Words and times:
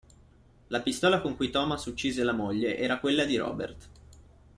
La 0.69 0.81
pistola 0.81 1.21
con 1.21 1.35
cui 1.35 1.51
Thomas 1.51 1.85
uccise 1.85 2.23
la 2.23 2.31
moglie 2.33 2.75
era 2.75 2.97
quella 2.97 3.23
di 3.23 3.37
Robert. 3.37 3.89